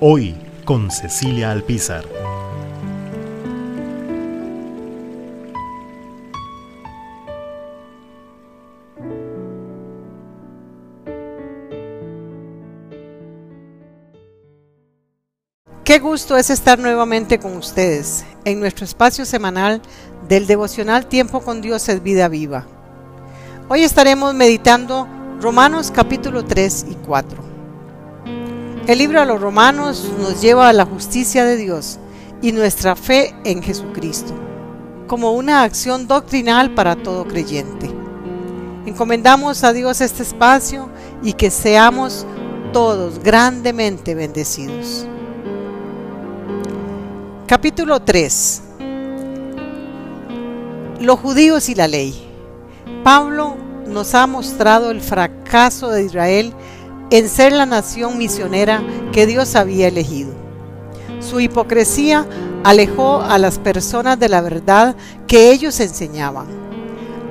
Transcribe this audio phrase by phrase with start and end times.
[0.00, 2.04] Hoy con Cecilia Alpizar.
[15.82, 19.82] Qué gusto es estar nuevamente con ustedes en nuestro espacio semanal
[20.28, 22.68] del devocional Tiempo con Dios es vida viva.
[23.68, 25.08] Hoy estaremos meditando
[25.40, 27.47] Romanos capítulo 3 y 4.
[28.88, 31.98] El libro a los Romanos nos lleva a la justicia de Dios
[32.40, 34.32] y nuestra fe en Jesucristo,
[35.06, 37.90] como una acción doctrinal para todo creyente.
[38.86, 40.88] Encomendamos a Dios este espacio
[41.22, 42.24] y que seamos
[42.72, 45.06] todos grandemente bendecidos.
[47.46, 48.62] Capítulo 3.
[51.00, 52.26] Los judíos y la ley.
[53.04, 53.54] Pablo
[53.86, 56.54] nos ha mostrado el fracaso de Israel
[57.10, 60.32] en ser la nación misionera que Dios había elegido.
[61.20, 62.26] Su hipocresía
[62.64, 66.46] alejó a las personas de la verdad que ellos enseñaban.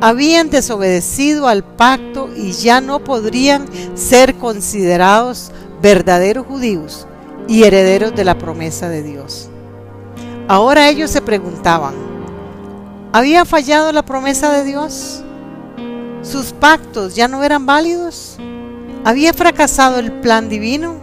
[0.00, 7.06] Habían desobedecido al pacto y ya no podrían ser considerados verdaderos judíos
[7.48, 9.48] y herederos de la promesa de Dios.
[10.48, 11.94] Ahora ellos se preguntaban,
[13.12, 15.22] ¿había fallado la promesa de Dios?
[16.22, 18.38] ¿Sus pactos ya no eran válidos?
[19.04, 20.94] ¿Había fracasado el plan divino?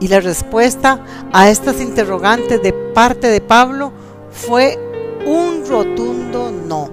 [0.00, 3.92] Y la respuesta a estas interrogantes de parte de Pablo
[4.30, 4.78] fue
[5.26, 6.90] un rotundo no.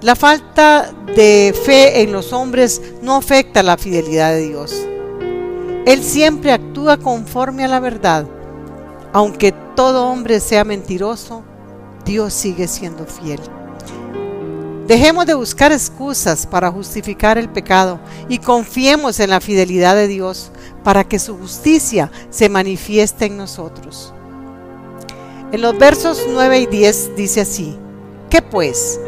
[0.00, 4.86] La falta de fe en los hombres no afecta la fidelidad de Dios.
[5.84, 8.26] Él siempre actúa conforme a la verdad
[9.16, 11.42] aunque todo hombre sea mentiroso,
[12.04, 13.40] Dios sigue siendo fiel.
[14.86, 17.98] Dejemos de buscar excusas para justificar el pecado
[18.28, 20.52] y confiemos en la fidelidad de Dios
[20.84, 24.12] para que su justicia se manifieste en nosotros.
[25.50, 27.76] En los versos 9 y 10 dice así,
[28.30, 29.00] ¿qué pues?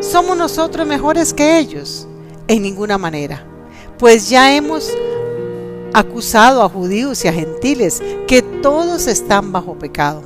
[0.00, 2.06] ¿Somos nosotros mejores que ellos?
[2.46, 3.44] En ninguna manera,
[3.98, 4.92] pues ya hemos
[5.94, 10.22] acusado a judíos y a gentiles, que todos están bajo pecado.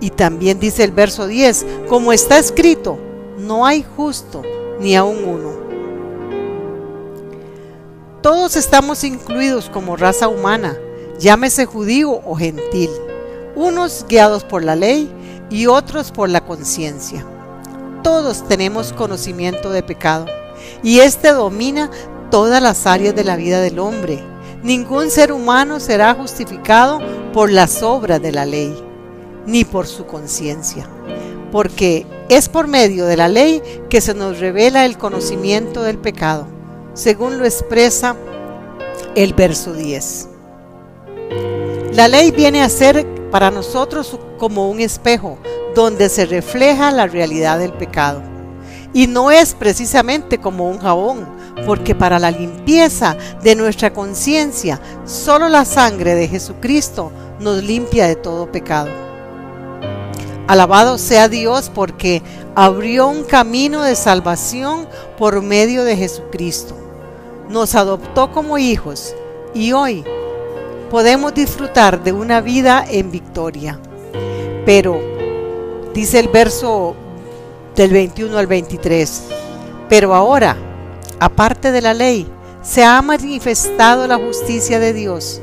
[0.00, 2.98] Y también dice el verso 10, como está escrito,
[3.38, 4.42] no hay justo
[4.80, 5.52] ni aun uno.
[8.22, 10.78] Todos estamos incluidos como raza humana,
[11.18, 12.90] llámese judío o gentil,
[13.54, 15.10] unos guiados por la ley
[15.50, 17.24] y otros por la conciencia.
[18.02, 20.26] Todos tenemos conocimiento de pecado
[20.82, 21.90] y este domina
[22.30, 24.34] todas las áreas de la vida del hombre
[24.64, 26.98] Ningún ser humano será justificado
[27.34, 28.74] por las obras de la ley,
[29.44, 30.88] ni por su conciencia,
[31.54, 36.48] porque es por medio de la ley que se nos revela el conocimiento del pecado,
[36.94, 38.16] según lo expresa
[39.14, 40.28] el verso 10.
[41.92, 45.38] La ley viene a ser para nosotros como un espejo
[45.76, 48.20] donde se refleja la realidad del pecado.
[48.92, 51.24] Y no es precisamente como un jabón,
[51.66, 58.16] porque para la limpieza de nuestra conciencia, solo la sangre de Jesucristo nos limpia de
[58.16, 59.03] todo pecado.
[60.46, 62.22] Alabado sea Dios porque
[62.54, 66.76] abrió un camino de salvación por medio de Jesucristo.
[67.48, 69.14] Nos adoptó como hijos
[69.54, 70.04] y hoy
[70.90, 73.80] podemos disfrutar de una vida en victoria.
[74.66, 75.00] Pero,
[75.94, 76.94] dice el verso
[77.74, 79.22] del 21 al 23,
[79.88, 80.56] pero ahora,
[81.20, 82.26] aparte de la ley,
[82.62, 85.40] se ha manifestado la justicia de Dios,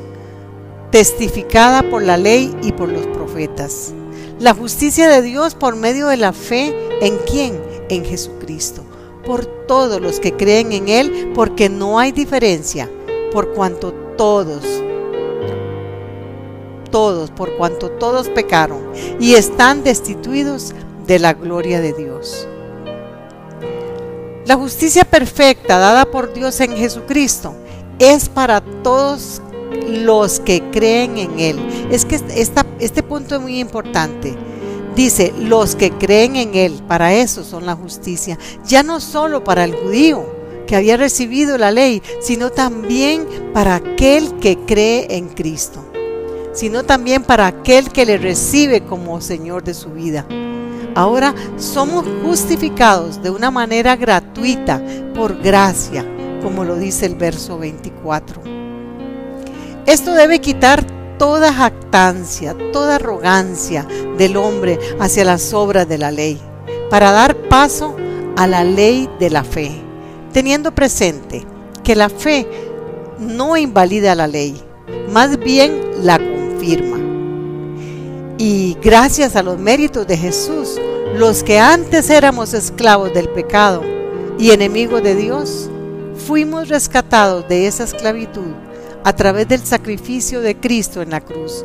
[0.90, 3.94] testificada por la ley y por los profetas.
[4.42, 7.62] La justicia de Dios por medio de la fe en quién?
[7.88, 8.82] En Jesucristo.
[9.24, 12.90] Por todos los que creen en Él, porque no hay diferencia,
[13.32, 14.64] por cuanto todos,
[16.90, 18.80] todos, por cuanto todos pecaron
[19.20, 20.74] y están destituidos
[21.06, 22.48] de la gloria de Dios.
[24.44, 27.54] La justicia perfecta dada por Dios en Jesucristo
[28.00, 29.40] es para todos
[29.86, 31.60] los que creen en Él.
[31.92, 32.18] Es que
[32.80, 34.34] este punto es muy importante.
[34.96, 38.38] Dice, los que creen en Él, para eso son la justicia.
[38.66, 40.24] Ya no solo para el judío,
[40.66, 45.84] que había recibido la ley, sino también para aquel que cree en Cristo,
[46.54, 50.26] sino también para aquel que le recibe como Señor de su vida.
[50.94, 54.82] Ahora somos justificados de una manera gratuita
[55.14, 56.06] por gracia,
[56.42, 58.40] como lo dice el verso 24.
[59.84, 63.86] Esto debe quitar toda jactancia, toda arrogancia
[64.18, 66.36] del hombre hacia las obras de la ley,
[66.90, 67.94] para dar paso
[68.36, 69.70] a la ley de la fe,
[70.32, 71.46] teniendo presente
[71.84, 72.44] que la fe
[73.20, 74.60] no invalida la ley,
[75.12, 76.98] más bien la confirma.
[78.36, 80.80] Y gracias a los méritos de Jesús,
[81.14, 83.84] los que antes éramos esclavos del pecado
[84.40, 85.70] y enemigos de Dios,
[86.26, 88.71] fuimos rescatados de esa esclavitud
[89.04, 91.64] a través del sacrificio de Cristo en la cruz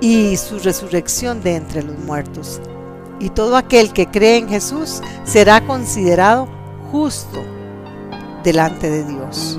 [0.00, 2.60] y su resurrección de entre los muertos.
[3.20, 6.48] Y todo aquel que cree en Jesús será considerado
[6.90, 7.42] justo
[8.42, 9.58] delante de Dios.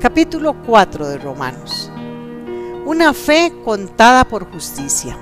[0.00, 1.90] Capítulo 4 de Romanos.
[2.84, 5.16] Una fe contada por justicia.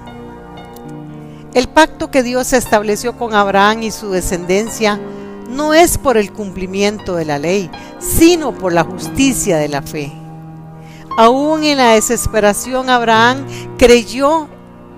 [1.52, 4.98] El pacto que Dios estableció con Abraham y su descendencia
[5.50, 10.12] no es por el cumplimiento de la ley, sino por la justicia de la fe.
[11.18, 14.48] Aún en la desesperación, Abraham creyó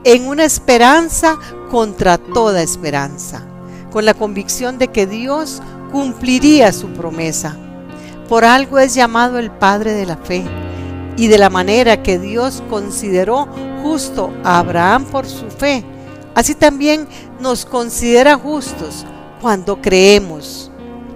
[0.05, 1.39] en una esperanza
[1.71, 3.43] contra toda esperanza,
[3.91, 7.57] con la convicción de que Dios cumpliría su promesa.
[8.29, 10.45] Por algo es llamado el Padre de la Fe,
[11.17, 13.49] y de la manera que Dios consideró
[13.83, 15.85] justo a Abraham por su fe,
[16.35, 17.07] así también
[17.41, 19.07] nos considera justos
[19.43, 20.71] cuando creemos.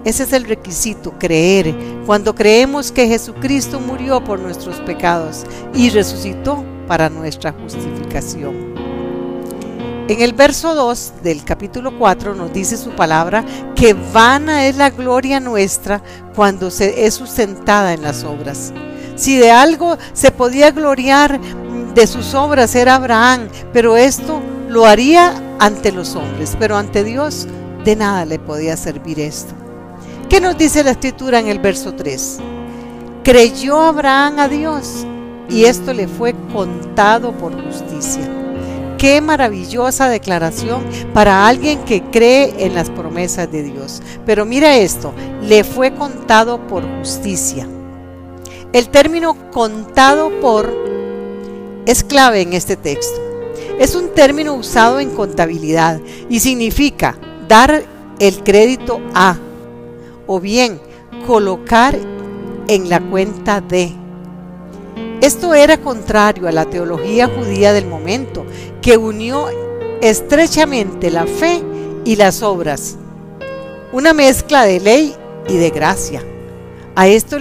[0.05, 1.75] Ese es el requisito, creer.
[2.05, 8.75] Cuando creemos que Jesucristo murió por nuestros pecados y resucitó para nuestra justificación.
[10.09, 13.45] En el verso 2 del capítulo 4 nos dice su palabra
[13.75, 16.03] que vana es la gloria nuestra
[16.35, 18.73] cuando se es sustentada en las obras.
[19.17, 21.41] Si de algo se podía gloriar
[21.95, 27.49] de sus obras era Abraham, pero esto lo haría ante los hombres, pero ante Dios
[27.87, 29.55] de nada le podía servir esto.
[30.29, 32.39] ¿Qué nos dice la escritura en el verso 3?
[33.23, 35.07] Creyó Abraham a Dios
[35.49, 38.29] y esto le fue contado por justicia.
[38.99, 40.83] Qué maravillosa declaración
[41.15, 44.03] para alguien que cree en las promesas de Dios.
[44.27, 45.13] Pero mira esto,
[45.43, 47.69] le fue contado por justicia.
[48.73, 50.75] El término contado por
[51.87, 53.21] es clave en este texto.
[53.79, 57.17] Es un término usado en contabilidad y significa
[57.49, 57.85] dar
[58.19, 59.37] el crédito a
[60.27, 60.81] o bien
[61.27, 61.97] colocar
[62.69, 63.93] en la cuenta de.
[65.21, 68.45] Esto era contrario a la teología judía del momento,
[68.83, 69.47] que unió
[70.01, 71.63] estrechamente la fe
[72.05, 72.97] y las obras,
[73.93, 75.15] una mezcla de ley
[75.49, 76.23] y de gracia.
[76.95, 77.37] A esto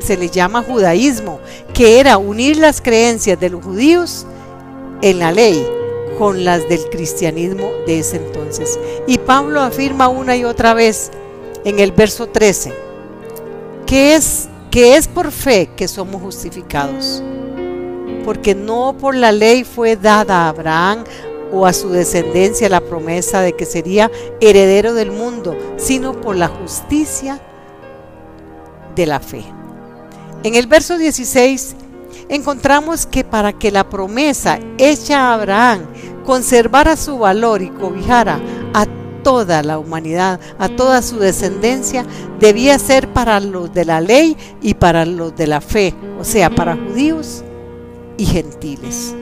[0.00, 1.40] se le llama judaísmo,
[1.72, 4.26] que era unir las creencias de los judíos
[5.02, 5.64] en la ley
[6.18, 8.78] con las del cristianismo de ese entonces.
[9.06, 11.10] Y Pablo afirma una y otra vez
[11.64, 12.86] en el verso 13
[13.86, 17.22] que es que es por fe que somos justificados.
[18.24, 21.04] Porque no por la ley fue dada a Abraham
[21.52, 24.10] o a su descendencia la promesa de que sería
[24.40, 27.40] heredero del mundo, sino por la justicia
[28.96, 29.44] de la fe.
[30.42, 31.76] En el verso 16
[32.28, 35.86] encontramos que para que la promesa hecha a Abraham
[36.26, 38.38] conservara su valor y cobijara
[38.74, 38.86] a
[39.22, 42.04] toda la humanidad, a toda su descendencia,
[42.38, 46.50] debía ser para los de la ley y para los de la fe, o sea,
[46.50, 47.42] para judíos
[48.18, 49.14] y gentiles.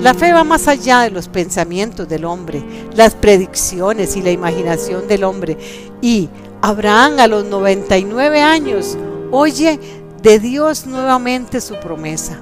[0.00, 2.62] La fe va más allá de los pensamientos del hombre,
[2.94, 5.56] las predicciones y la imaginación del hombre.
[6.00, 6.28] Y
[6.62, 8.96] Abraham a los 99 años
[9.30, 9.78] oye
[10.22, 12.38] de Dios nuevamente su promesa,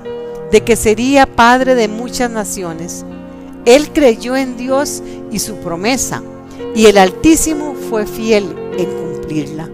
[0.50, 3.04] de que sería padre de muchas naciones.
[3.64, 6.23] Él creyó en Dios y su promesa,
[6.75, 8.45] y el Altísimo fue fiel
[8.76, 9.71] en cumplirla.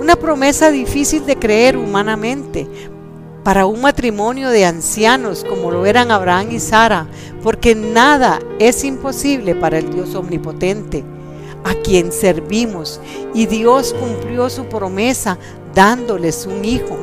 [0.00, 2.68] Una promesa difícil de creer humanamente
[3.42, 7.06] para un matrimonio de ancianos como lo eran Abraham y Sara,
[7.42, 11.04] porque nada es imposible para el Dios omnipotente,
[11.64, 13.00] a quien servimos,
[13.34, 15.38] y Dios cumplió su promesa
[15.74, 16.98] dándoles un hijo.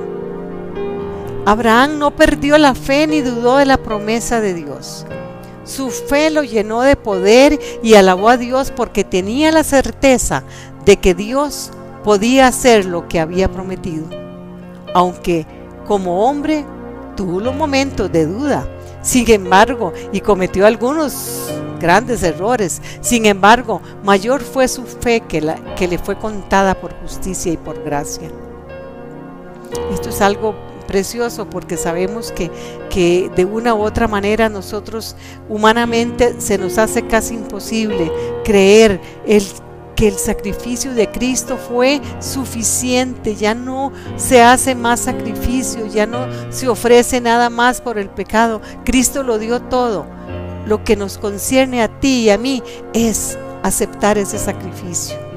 [1.45, 5.05] Abraham no perdió la fe ni dudó de la promesa de Dios.
[5.63, 10.43] Su fe lo llenó de poder y alabó a Dios porque tenía la certeza
[10.85, 11.71] de que Dios
[12.03, 14.05] podía hacer lo que había prometido.
[14.93, 15.45] Aunque
[15.87, 16.65] como hombre
[17.15, 18.67] tuvo los momentos de duda,
[19.01, 22.81] sin embargo, y cometió algunos grandes errores.
[23.01, 27.57] Sin embargo, mayor fue su fe que, la, que le fue contada por justicia y
[27.57, 28.29] por gracia.
[29.91, 32.51] Esto es algo precioso porque sabemos que,
[32.89, 35.15] que de una u otra manera nosotros
[35.49, 38.11] humanamente se nos hace casi imposible
[38.43, 39.43] creer el
[39.95, 46.27] que el sacrificio de Cristo fue suficiente, ya no se hace más sacrificio, ya no
[46.49, 50.05] se ofrece nada más por el pecado, Cristo lo dio todo.
[50.65, 52.63] Lo que nos concierne a ti y a mí
[52.93, 55.32] es aceptar ese sacrificio.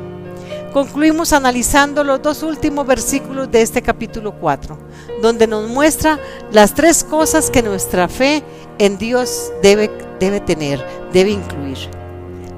[0.77, 4.77] Concluimos analizando los dos últimos versículos de este capítulo 4,
[5.23, 6.21] donde nos muestra
[6.53, 8.43] las tres cosas que nuestra fe
[8.77, 9.91] en Dios debe,
[10.21, 11.79] debe tener, debe incluir.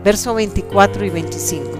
[0.02, 1.70] Verso 24 y 25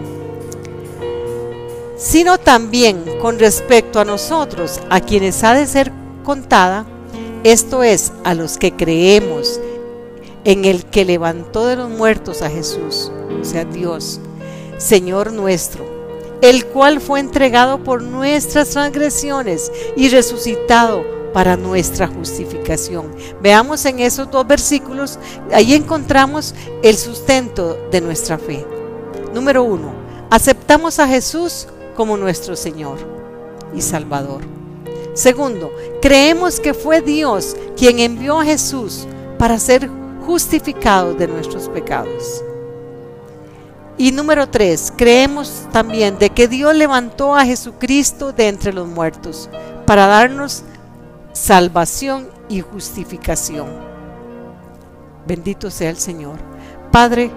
[1.97, 5.91] sino también con respecto a nosotros, a quienes ha de ser
[6.23, 6.87] contada,
[7.43, 9.59] esto es, a los que creemos
[10.45, 14.21] en el que levantó de los muertos a Jesús, o sea, Dios,
[14.79, 15.98] Señor nuestro,
[16.43, 23.15] el cual fue entregado por nuestras transgresiones y resucitado para nuestra justificación.
[23.43, 25.19] Veamos en esos dos versículos,
[25.53, 28.67] ahí encontramos el sustento de nuestra fe.
[29.35, 29.93] Número uno,
[30.31, 32.99] aceptamos a Jesús como nuestro Señor
[33.75, 34.43] y Salvador.
[35.15, 39.07] Segundo, creemos que fue Dios quien envió a Jesús
[39.39, 39.91] para ser
[40.25, 42.45] justificado de nuestros pecados.
[44.01, 49.51] Y número tres, creemos también de que Dios levantó a Jesucristo de entre los muertos
[49.87, 50.63] para darnos
[51.33, 53.67] salvación y justificación.
[55.27, 56.37] Bendito sea el Señor.
[56.93, 57.33] Padre,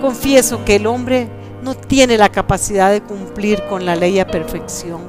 [0.00, 1.28] confieso que el hombre
[1.62, 5.02] no tiene la capacidad de cumplir con la ley a perfección,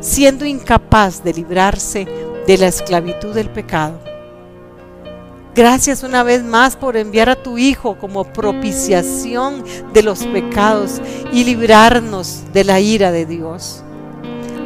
[0.00, 2.06] siendo incapaz de librarse
[2.46, 3.98] de la esclavitud del pecado.
[5.56, 11.00] Gracias una vez más por enviar a tu Hijo como propiciación de los pecados
[11.32, 13.82] y librarnos de la ira de Dios.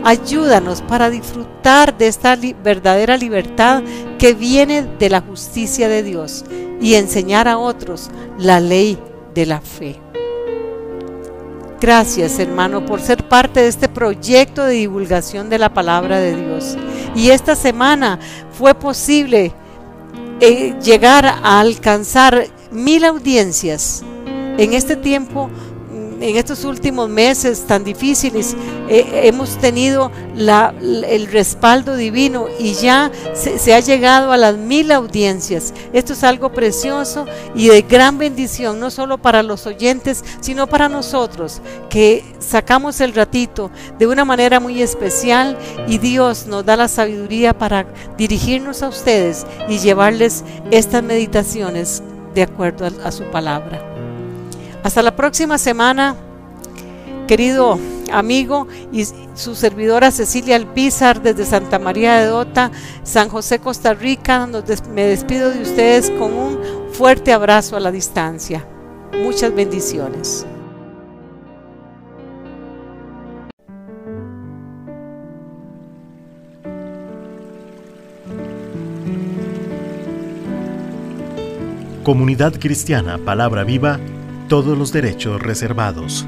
[0.03, 3.85] Ayúdanos para disfrutar de esta verdadera libertad
[4.19, 6.45] que viene de la justicia de Dios
[6.81, 8.99] y enseñar a otros la ley
[9.33, 10.01] de la fe.
[11.81, 16.77] Gracias hermano por ser parte de este proyecto de divulgación de la palabra de Dios.
[17.15, 18.19] Y esta semana
[18.51, 19.55] fue posible
[20.41, 24.03] llegar a alcanzar mil audiencias.
[24.59, 25.51] En este tiempo
[26.21, 28.57] en estos últimos meses tan difíciles
[28.89, 35.75] eh, hemos tenido el respaldo divino y ya se, ha llegado a las mil audiencias.
[35.93, 40.89] Esto es algo precioso y de gran bendición, no solo para los oyentes, sino para
[40.89, 46.89] nosotros, que sacamos el ratito de una manera muy especial y Dios nos da la
[46.89, 47.87] sabiduría para
[48.17, 52.03] dirigirnos a ustedes y llevarles estas meditaciones
[52.35, 53.90] de acuerdo a su palabra.
[54.83, 56.17] Hasta la próxima semana,
[57.29, 57.79] querido
[58.13, 62.71] amigo y su servidora Cecilia Alpizar desde Santa María de Dota,
[63.03, 64.49] San José, Costa Rica.
[64.93, 66.59] me despido de ustedes con un
[66.93, 68.67] fuerte abrazo a la distancia.
[69.23, 70.47] Muchas bendiciones.
[82.03, 84.01] Comunidad Cristiana Palabra Viva
[84.51, 86.27] todos los derechos reservados.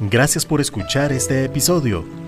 [0.00, 2.21] Gracias por escuchar este episodio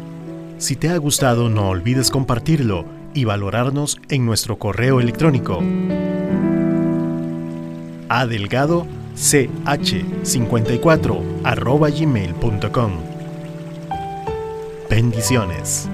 [0.58, 2.84] si te ha gustado, no olvides compartirlo
[3.14, 5.62] y valorarnos en nuestro correo electrónico
[8.08, 12.92] adelgado ch54 gmail.com.
[14.90, 15.88] Bendiciones.